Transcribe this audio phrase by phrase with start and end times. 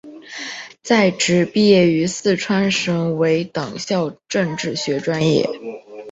[0.81, 5.47] 在职毕业于四川省委党校政治学专业。